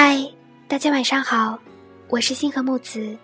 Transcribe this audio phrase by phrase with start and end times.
[0.00, 0.16] 嗨，
[0.68, 1.58] 大家晚上好，
[2.06, 3.18] 我是星河木子。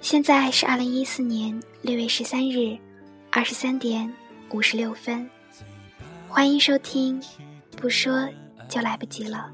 [0.00, 2.78] 现在是二零一四年六月十三日
[3.30, 4.10] 二十三点
[4.52, 5.28] 五十六分，
[6.30, 7.22] 欢迎收听。
[7.76, 8.26] 不说
[8.70, 9.50] 就来不及了。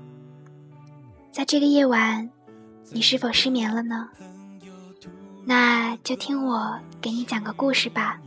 [1.33, 2.31] 在这个夜晚，
[2.93, 4.09] 你是否失眠了呢？
[5.45, 8.21] 那就听我给你讲个故事吧。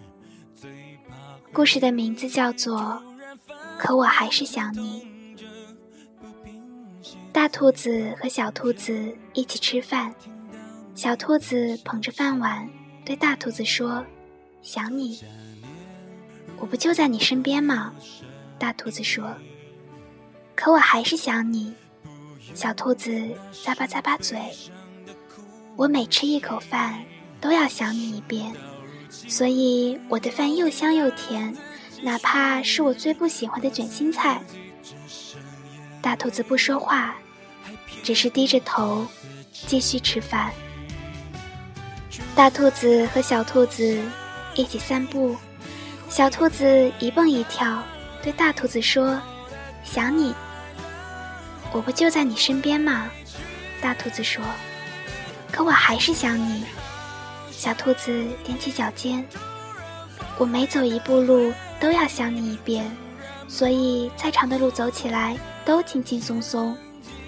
[1.54, 2.78] 故事的名字叫做
[3.78, 5.02] 《可我还是想你》。
[7.36, 10.16] 大兔子和小兔子一起吃饭，
[10.96, 12.66] 小兔子捧着饭碗
[13.04, 14.06] 对大兔子说
[14.64, 15.20] ：“想你，
[16.58, 17.94] 我不就在你身边吗？”
[18.58, 19.36] 大兔子说
[20.56, 21.74] ：“可我还是想你。”
[22.56, 23.12] 小兔子
[23.52, 24.40] 咂巴咂巴嘴。
[25.76, 27.04] 我每吃一口饭，
[27.42, 28.54] 都要想你一遍，
[29.10, 31.54] 所以我的饭又香又甜，
[32.02, 34.42] 哪怕是我最不喜欢的卷心菜。
[36.02, 37.18] 大兔子不说话，
[38.06, 39.04] 只是低着头
[39.52, 40.52] 继续吃饭。
[42.36, 44.00] 大兔子和小兔子
[44.54, 45.36] 一起散步，
[46.08, 47.82] 小兔子一蹦一跳，
[48.22, 49.20] 对大兔子说
[49.84, 50.36] ：“想你，
[51.74, 53.10] 我不就在你身边吗？”
[53.82, 54.44] 大兔子说。
[55.52, 56.64] 可我还是想你，
[57.50, 58.12] 小兔子
[58.46, 59.26] 踮起脚尖。
[60.38, 62.86] 我每走一步路都要想你一遍，
[63.48, 66.78] 所以再长的路走起来都轻轻松松，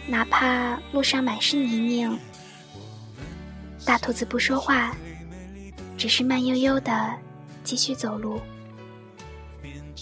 [0.07, 2.17] 哪怕路上满是泥泞。
[3.85, 4.95] 大兔子不说话，
[5.97, 7.13] 只是慢悠悠的
[7.63, 8.39] 继续走路。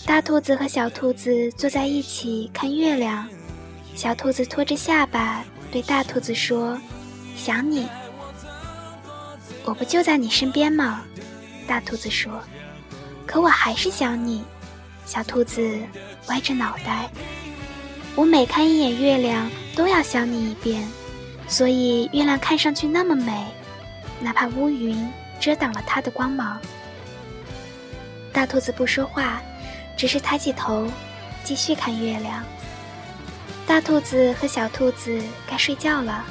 [0.06, 3.28] 大兔子和小兔子坐在一起看月亮，
[3.95, 6.80] 小兔子托着下巴对大兔子说
[7.36, 7.88] ：“想你。”
[9.66, 11.03] 我不就在你身边吗？
[11.67, 12.39] 大兔子说。
[13.26, 14.44] 可我还是想你。
[15.08, 15.80] 小兔子
[16.28, 17.09] 歪着脑袋。
[18.16, 20.88] 我每看一眼月亮，都要想你一遍，
[21.49, 23.45] 所以月亮看上去那么美，
[24.21, 25.05] 哪怕乌云
[25.37, 26.58] 遮挡了它的光芒。
[28.31, 29.42] 大兔子不说话，
[29.98, 30.89] 只是抬起头，
[31.43, 32.42] 继续看月亮。
[33.67, 36.23] 大兔子和小兔子该睡觉了。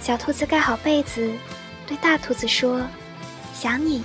[0.00, 1.32] 小兔子盖好被子。
[1.84, 2.80] 对大兔子说
[3.52, 4.04] ：“想你，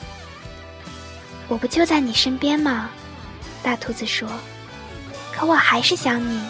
[1.47, 2.89] 我不就在你身边吗？”
[3.61, 4.27] 大兔子说
[5.31, 6.41] ：“可我还是想你。”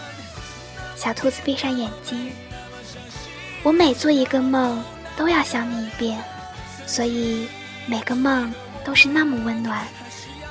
[0.97, 2.31] 小兔子闭上眼睛。
[3.62, 4.84] 我每做一个梦，
[5.16, 6.22] 都要想你一遍，
[6.88, 7.47] 所以
[7.85, 8.52] 每个梦
[8.84, 9.88] 都是那么温暖，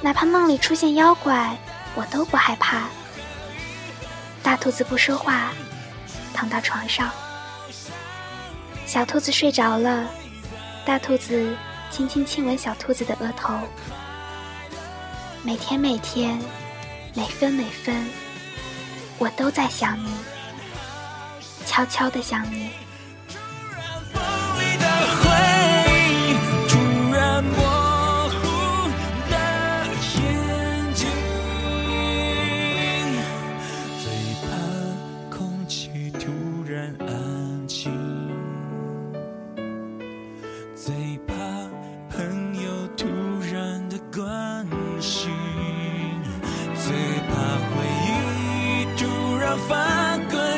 [0.00, 1.56] 哪怕梦里出现妖怪，
[1.96, 2.84] 我都不害怕。
[4.42, 5.52] 大兔子不说话，
[6.32, 7.10] 躺到床上。
[8.86, 10.08] 小兔子睡着了。
[10.84, 11.56] 大兔子
[11.90, 13.52] 轻轻亲吻小兔子的额头，
[15.42, 16.38] 每天每天，
[17.12, 18.06] 每分每分，
[19.18, 20.12] 我都在想你，
[21.76, 22.86] 悄悄的想你。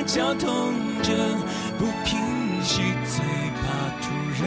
[0.08, 0.87] 绞痛
[1.78, 2.18] 不平
[2.62, 3.24] 息，最
[3.54, 3.62] 怕
[4.02, 4.06] 突
[4.42, 4.46] 然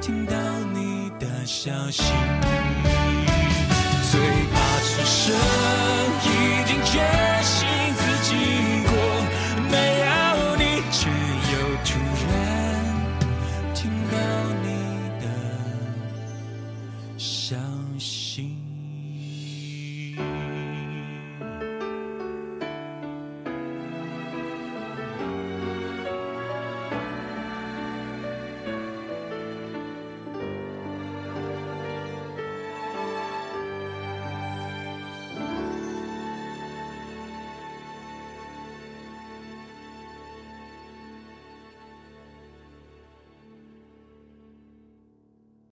[0.00, 0.34] 听到
[0.72, 2.02] 你的消息，